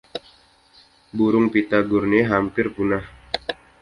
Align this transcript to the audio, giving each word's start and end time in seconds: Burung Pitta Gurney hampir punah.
Burung 1.21 1.47
Pitta 1.53 1.79
Gurney 1.89 2.23
hampir 2.31 2.65
punah. 2.75 3.05